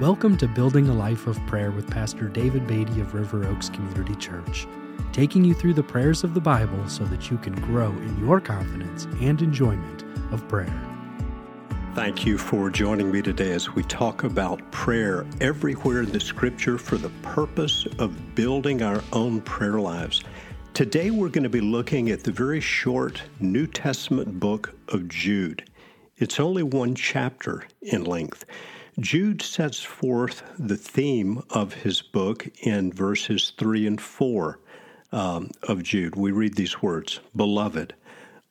Welcome 0.00 0.38
to 0.38 0.48
Building 0.48 0.88
a 0.88 0.94
Life 0.94 1.26
of 1.26 1.38
Prayer 1.46 1.70
with 1.70 1.90
Pastor 1.90 2.26
David 2.26 2.66
Beatty 2.66 3.02
of 3.02 3.12
River 3.12 3.46
Oaks 3.46 3.68
Community 3.68 4.14
Church, 4.14 4.66
taking 5.12 5.44
you 5.44 5.52
through 5.52 5.74
the 5.74 5.82
prayers 5.82 6.24
of 6.24 6.32
the 6.32 6.40
Bible 6.40 6.88
so 6.88 7.04
that 7.04 7.30
you 7.30 7.36
can 7.36 7.52
grow 7.60 7.90
in 7.90 8.18
your 8.18 8.40
confidence 8.40 9.04
and 9.20 9.42
enjoyment 9.42 10.04
of 10.32 10.48
prayer. 10.48 10.72
Thank 11.94 12.24
you 12.24 12.38
for 12.38 12.70
joining 12.70 13.12
me 13.12 13.20
today 13.20 13.52
as 13.52 13.74
we 13.74 13.82
talk 13.82 14.24
about 14.24 14.62
prayer 14.70 15.26
everywhere 15.38 16.00
in 16.00 16.10
the 16.10 16.20
scripture 16.20 16.78
for 16.78 16.96
the 16.96 17.10
purpose 17.20 17.86
of 17.98 18.34
building 18.34 18.82
our 18.82 19.02
own 19.12 19.42
prayer 19.42 19.80
lives. 19.80 20.24
Today 20.72 21.10
we're 21.10 21.28
going 21.28 21.44
to 21.44 21.50
be 21.50 21.60
looking 21.60 22.08
at 22.08 22.24
the 22.24 22.32
very 22.32 22.62
short 22.62 23.22
New 23.38 23.66
Testament 23.66 24.40
book 24.40 24.72
of 24.88 25.08
Jude. 25.08 25.68
It's 26.16 26.40
only 26.40 26.62
one 26.62 26.94
chapter 26.94 27.66
in 27.82 28.04
length. 28.04 28.46
Jude 29.00 29.40
sets 29.40 29.82
forth 29.82 30.42
the 30.58 30.76
theme 30.76 31.42
of 31.48 31.72
his 31.72 32.02
book 32.02 32.46
in 32.60 32.92
verses 32.92 33.54
3 33.56 33.86
and 33.86 34.00
4 34.00 34.60
um, 35.10 35.50
of 35.62 35.82
Jude. 35.82 36.16
We 36.16 36.32
read 36.32 36.54
these 36.54 36.82
words 36.82 37.20
Beloved, 37.34 37.94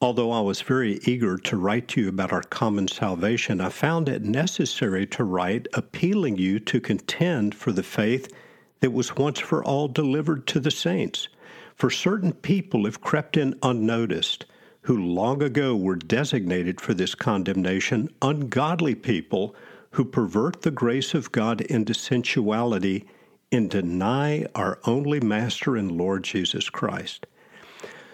although 0.00 0.30
I 0.30 0.40
was 0.40 0.60
very 0.60 1.00
eager 1.02 1.36
to 1.36 1.56
write 1.56 1.88
to 1.88 2.02
you 2.02 2.08
about 2.08 2.32
our 2.32 2.42
common 2.42 2.86
salvation, 2.86 3.60
I 3.60 3.70
found 3.70 4.08
it 4.08 4.22
necessary 4.22 5.04
to 5.08 5.24
write 5.24 5.66
appealing 5.74 6.38
you 6.38 6.60
to 6.60 6.80
contend 6.80 7.56
for 7.56 7.72
the 7.72 7.82
faith 7.82 8.32
that 8.80 8.92
was 8.92 9.16
once 9.16 9.40
for 9.40 9.64
all 9.64 9.88
delivered 9.88 10.46
to 10.48 10.60
the 10.60 10.70
saints. 10.70 11.26
For 11.74 11.90
certain 11.90 12.32
people 12.32 12.84
have 12.84 13.00
crept 13.00 13.36
in 13.36 13.58
unnoticed 13.64 14.46
who 14.82 14.96
long 14.96 15.42
ago 15.42 15.74
were 15.74 15.96
designated 15.96 16.80
for 16.80 16.94
this 16.94 17.16
condemnation, 17.16 18.08
ungodly 18.22 18.94
people 18.94 19.56
who 19.96 20.04
pervert 20.04 20.60
the 20.60 20.70
grace 20.70 21.14
of 21.14 21.32
God 21.32 21.62
into 21.62 21.94
sensuality 21.94 23.06
and 23.50 23.70
deny 23.70 24.44
our 24.54 24.78
only 24.84 25.20
Master 25.20 25.74
and 25.74 25.90
Lord 25.90 26.22
Jesus 26.22 26.68
Christ. 26.68 27.26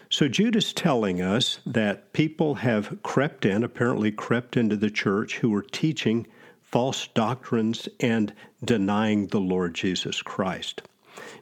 So 0.09 0.29
Jude 0.29 0.55
is 0.55 0.73
telling 0.73 1.21
us 1.21 1.59
that 1.67 2.13
people 2.13 2.55
have 2.55 3.03
crept 3.03 3.45
in, 3.45 3.65
apparently 3.65 4.13
crept 4.13 4.57
into 4.57 4.77
the 4.77 4.91
church, 4.91 5.39
who 5.39 5.53
are 5.57 5.63
teaching 5.63 6.29
false 6.61 7.09
doctrines 7.09 7.89
and 7.99 8.33
denying 8.65 9.27
the 9.27 9.41
Lord 9.41 9.75
Jesus 9.75 10.23
Christ. 10.23 10.83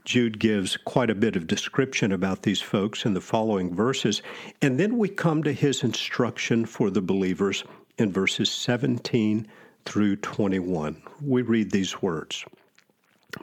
Jude 0.07 0.39
gives 0.39 0.79
quite 0.79 1.11
a 1.11 1.15
bit 1.15 1.37
of 1.37 1.47
description 1.47 2.13
about 2.13 2.45
these 2.45 2.63
folks 2.63 3.05
in 3.05 3.13
the 3.13 3.21
following 3.21 3.75
verses, 3.75 4.23
and 4.63 4.81
then 4.81 4.97
we 4.97 5.11
come 5.11 5.43
to 5.43 5.53
his 5.53 5.85
instruction 5.85 6.65
for 6.65 6.89
the 6.89 7.03
believers 7.03 7.63
in 7.99 8.11
verses 8.11 8.51
17 8.51 9.47
through 9.85 10.17
21. 10.17 11.03
We 11.23 11.43
read 11.43 11.71
these 11.71 12.03
words 12.03 12.45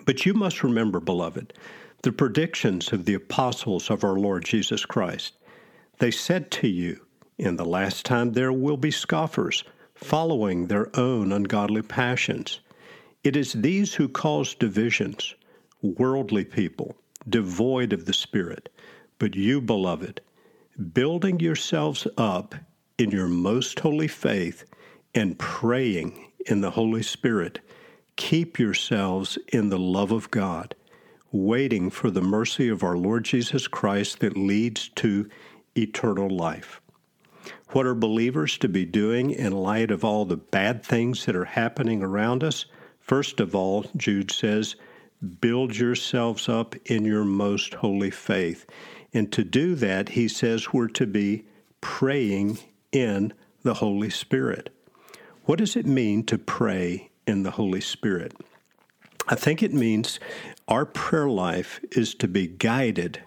But 0.06 0.26
you 0.26 0.34
must 0.34 0.64
remember, 0.64 1.00
beloved, 1.00 1.54
the 2.04 2.12
predictions 2.12 2.94
of 2.94 3.06
the 3.06 3.16
apostles 3.16 3.90
of 3.90 4.04
our 4.04 4.18
Lord 4.18 4.46
Jesus 4.46 4.86
Christ. 4.86 5.34
They 6.00 6.12
said 6.12 6.52
to 6.52 6.68
you, 6.68 7.02
In 7.38 7.56
the 7.56 7.66
last 7.66 8.06
time 8.06 8.34
there 8.34 8.54
will 8.54 8.78
be 8.78 8.92
scoffers, 8.92 9.64
following 9.96 10.68
their 10.68 10.96
own 10.98 11.32
ungodly 11.32 11.82
passions. 11.82 12.60
It 13.24 13.36
is 13.36 13.54
these 13.54 13.96
who 13.96 14.08
cause 14.08 14.54
divisions, 14.54 15.34
worldly 15.82 16.46
people, 16.46 16.96
devoid 17.28 17.94
of 17.94 18.06
the 18.06 18.14
Spirit. 18.14 18.70
But 19.20 19.36
you, 19.36 19.60
beloved, 19.60 20.22
building 20.94 21.40
yourselves 21.40 22.08
up 22.18 22.54
in 22.98 23.10
your 23.12 23.28
most 23.28 23.80
holy 23.80 24.08
faith 24.08 24.66
and 25.16 25.38
praying 25.40 26.27
in 26.46 26.62
the 26.62 26.72
Holy 26.72 27.04
Spirit, 27.04 27.60
keep 28.16 28.60
yourselves 28.60 29.38
in 29.50 29.70
the 29.70 29.80
love 29.80 30.12
of 30.12 30.32
God, 30.32 30.76
waiting 31.32 31.90
for 31.90 32.10
the 32.10 32.22
mercy 32.22 32.70
of 32.70 32.84
our 32.84 32.98
Lord 32.98 33.26
Jesus 33.26 33.68
Christ 33.68 34.20
that 34.20 34.38
leads 34.38 34.90
to 34.90 35.30
eternal 35.76 36.30
life. 36.30 36.81
What 37.70 37.86
are 37.86 37.96
believers 37.96 38.58
to 38.59 38.70
be 38.70 38.86
doing 38.86 39.31
in 39.31 39.52
light 39.52 39.92
of 39.92 40.03
all 40.03 40.26
the 40.26 40.38
bad 40.38 40.84
things 40.84 41.26
that 41.26 41.36
are 41.36 41.46
happening 41.46 42.02
around 42.02 42.44
us? 42.44 42.66
First 43.00 43.40
of 43.40 43.56
all, 43.56 43.86
Jude 43.96 44.31
says, 44.31 44.76
build 45.42 45.76
yourselves 45.76 46.47
up 46.47 46.76
in 46.86 47.06
your 47.06 47.24
most 47.24 47.74
holy 47.76 48.12
faith. 48.12 48.66
And 49.14 49.31
to 49.34 49.44
do 49.44 49.76
that, 49.76 50.09
he 50.09 50.28
says 50.28 50.74
we're 50.74 50.88
to 50.90 51.08
be 51.08 51.46
praying 51.81 52.59
in 52.92 53.34
the 53.64 53.76
Holy 53.76 54.09
Spirit. 54.09 54.70
What 55.47 55.59
does 55.59 55.78
it 55.78 55.85
mean 55.85 56.25
to 56.25 56.38
pray 56.38 57.09
in 57.25 57.44
the 57.44 57.52
Holy 57.52 57.80
Spirit? 57.80 58.34
I 59.30 59.35
think 59.35 59.63
it 59.63 59.74
means 59.74 60.19
our 60.68 60.85
prayer 60.85 61.30
life 61.30 61.80
is 61.94 62.13
to 62.16 62.28
be 62.28 62.47
guided, 62.47 63.24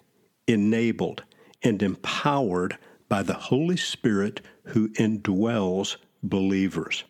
enabled, 0.46 1.22
and 1.62 1.82
empowered 1.82 2.76
by 3.08 3.22
the 3.22 3.32
Holy 3.32 3.78
Spirit 3.78 4.42
who 4.64 4.90
indwells 4.90 5.96
believers. 6.22 7.04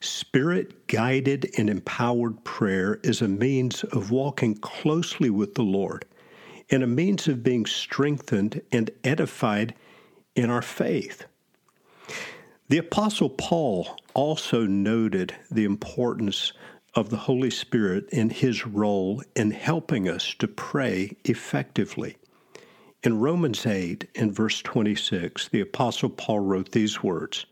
Spirit 0.00 0.86
guided 0.86 1.50
and 1.56 1.70
empowered 1.70 2.44
prayer 2.44 3.00
is 3.02 3.22
a 3.22 3.28
means 3.28 3.84
of 3.84 4.10
walking 4.10 4.54
closely 4.56 5.30
with 5.30 5.54
the 5.54 5.62
Lord 5.62 6.04
and 6.68 6.82
a 6.82 6.86
means 6.86 7.26
of 7.26 7.42
being 7.42 7.64
strengthened 7.64 8.60
and 8.70 8.90
edified 9.02 9.74
in 10.36 10.50
our 10.50 10.60
faith. 10.60 11.24
The 12.72 12.78
Apostle 12.78 13.28
Paul 13.28 13.98
also 14.14 14.64
noted 14.64 15.34
the 15.50 15.64
importance 15.64 16.54
of 16.94 17.10
the 17.10 17.18
Holy 17.18 17.50
Spirit 17.50 18.08
in 18.08 18.30
his 18.30 18.66
role 18.66 19.22
in 19.36 19.50
helping 19.50 20.08
us 20.08 20.34
to 20.38 20.48
pray 20.48 21.14
effectively. 21.26 22.16
In 23.02 23.20
Romans 23.20 23.66
8, 23.66 24.08
in 24.14 24.32
verse 24.32 24.62
26, 24.62 25.48
the 25.48 25.60
Apostle 25.60 26.08
Paul 26.08 26.40
wrote 26.40 26.72
these 26.72 27.02
words 27.02 27.44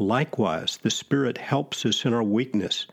Likewise, 0.00 0.80
the 0.82 0.90
Spirit 0.90 1.38
helps 1.38 1.86
us 1.86 2.04
in 2.04 2.12
our 2.12 2.24
weakness, 2.24 2.88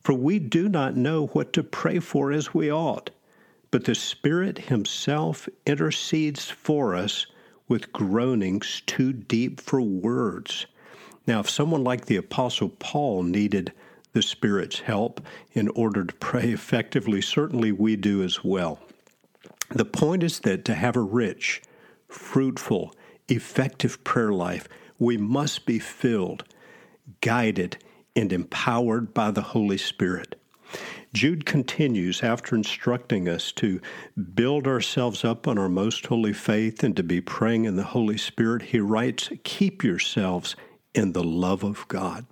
for 0.00 0.14
we 0.14 0.38
do 0.38 0.70
not 0.70 0.96
know 0.96 1.26
what 1.26 1.52
to 1.52 1.62
pray 1.62 1.98
for 1.98 2.32
as 2.32 2.54
we 2.54 2.72
ought, 2.72 3.10
but 3.70 3.84
the 3.84 3.94
Spirit 3.94 4.56
Himself 4.56 5.50
intercedes 5.66 6.48
for 6.48 6.94
us 6.94 7.26
with 7.68 7.92
groanings 7.92 8.82
too 8.86 9.12
deep 9.12 9.60
for 9.60 9.82
words. 9.82 10.64
Now, 11.26 11.40
if 11.40 11.48
someone 11.48 11.84
like 11.84 12.06
the 12.06 12.16
Apostle 12.16 12.68
Paul 12.68 13.22
needed 13.22 13.72
the 14.12 14.22
Spirit's 14.22 14.80
help 14.80 15.20
in 15.52 15.68
order 15.68 16.04
to 16.04 16.14
pray 16.14 16.50
effectively, 16.50 17.20
certainly 17.20 17.72
we 17.72 17.96
do 17.96 18.22
as 18.22 18.44
well. 18.44 18.78
The 19.70 19.84
point 19.84 20.22
is 20.22 20.40
that 20.40 20.64
to 20.66 20.74
have 20.74 20.96
a 20.96 21.00
rich, 21.00 21.62
fruitful, 22.08 22.94
effective 23.28 24.04
prayer 24.04 24.32
life, 24.32 24.68
we 24.98 25.16
must 25.16 25.66
be 25.66 25.78
filled, 25.78 26.44
guided, 27.20 27.78
and 28.14 28.32
empowered 28.32 29.12
by 29.12 29.30
the 29.30 29.42
Holy 29.42 29.78
Spirit. 29.78 30.36
Jude 31.12 31.46
continues 31.46 32.22
after 32.22 32.56
instructing 32.56 33.28
us 33.28 33.52
to 33.52 33.80
build 34.34 34.66
ourselves 34.66 35.24
up 35.24 35.46
on 35.46 35.58
our 35.58 35.68
most 35.68 36.06
holy 36.06 36.32
faith 36.32 36.82
and 36.82 36.96
to 36.96 37.02
be 37.02 37.20
praying 37.20 37.64
in 37.64 37.76
the 37.76 37.84
Holy 37.84 38.18
Spirit. 38.18 38.62
He 38.62 38.80
writes, 38.80 39.30
Keep 39.44 39.84
yourselves 39.84 40.56
in 40.94 41.12
the 41.12 41.24
love 41.24 41.62
of 41.62 41.86
God. 41.88 42.26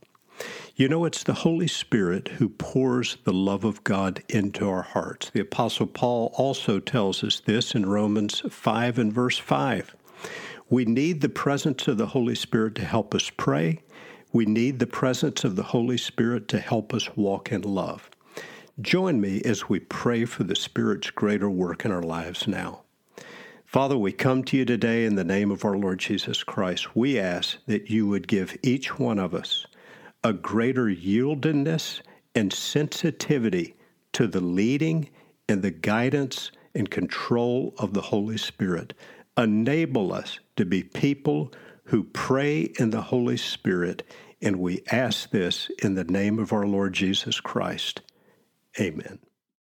You 0.74 0.88
know, 0.88 1.04
it's 1.04 1.22
the 1.22 1.34
Holy 1.34 1.68
Spirit 1.68 2.28
who 2.28 2.48
pours 2.48 3.18
the 3.24 3.32
love 3.32 3.64
of 3.64 3.84
God 3.84 4.22
into 4.28 4.68
our 4.68 4.82
hearts. 4.82 5.30
The 5.30 5.40
Apostle 5.40 5.86
Paul 5.86 6.32
also 6.36 6.80
tells 6.80 7.22
us 7.22 7.40
this 7.40 7.74
in 7.74 7.88
Romans 7.88 8.42
5 8.48 8.98
and 8.98 9.12
verse 9.12 9.38
5. 9.38 9.94
We 10.70 10.86
need 10.86 11.20
the 11.20 11.28
presence 11.28 11.86
of 11.88 11.98
the 11.98 12.06
Holy 12.06 12.34
Spirit 12.34 12.74
to 12.76 12.84
help 12.84 13.14
us 13.14 13.30
pray. 13.30 13.80
We 14.32 14.46
need 14.46 14.78
the 14.78 14.86
presence 14.86 15.44
of 15.44 15.56
the 15.56 15.64
Holy 15.64 15.98
Spirit 15.98 16.48
to 16.48 16.58
help 16.58 16.94
us 16.94 17.14
walk 17.14 17.52
in 17.52 17.60
love. 17.62 18.08
Join 18.80 19.20
me 19.20 19.42
as 19.44 19.68
we 19.68 19.80
pray 19.80 20.24
for 20.24 20.44
the 20.44 20.56
Spirit's 20.56 21.10
greater 21.10 21.50
work 21.50 21.84
in 21.84 21.92
our 21.92 22.02
lives 22.02 22.48
now. 22.48 22.82
Father, 23.72 23.96
we 23.96 24.12
come 24.12 24.44
to 24.44 24.58
you 24.58 24.66
today 24.66 25.06
in 25.06 25.14
the 25.14 25.24
name 25.24 25.50
of 25.50 25.64
our 25.64 25.78
Lord 25.78 25.98
Jesus 25.98 26.44
Christ. 26.44 26.94
We 26.94 27.18
ask 27.18 27.56
that 27.64 27.88
you 27.88 28.06
would 28.06 28.28
give 28.28 28.54
each 28.62 28.98
one 28.98 29.18
of 29.18 29.32
us 29.32 29.64
a 30.22 30.34
greater 30.34 30.88
yieldedness 30.88 32.02
and 32.34 32.52
sensitivity 32.52 33.74
to 34.12 34.26
the 34.26 34.42
leading 34.42 35.08
and 35.48 35.62
the 35.62 35.70
guidance 35.70 36.52
and 36.74 36.90
control 36.90 37.72
of 37.78 37.94
the 37.94 38.02
Holy 38.02 38.36
Spirit. 38.36 38.92
Enable 39.38 40.12
us 40.12 40.38
to 40.56 40.66
be 40.66 40.82
people 40.82 41.50
who 41.84 42.04
pray 42.04 42.74
in 42.78 42.90
the 42.90 43.00
Holy 43.00 43.38
Spirit, 43.38 44.02
and 44.42 44.56
we 44.56 44.82
ask 44.90 45.30
this 45.30 45.70
in 45.82 45.94
the 45.94 46.04
name 46.04 46.38
of 46.38 46.52
our 46.52 46.66
Lord 46.66 46.92
Jesus 46.92 47.40
Christ. 47.40 48.02
Amen. 48.78 49.18